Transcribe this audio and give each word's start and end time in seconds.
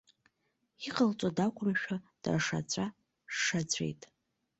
Иҟалҵара 0.87 1.35
дақәымшәо, 1.37 1.95
даашаҵәы-шаҵәит. 2.23 4.01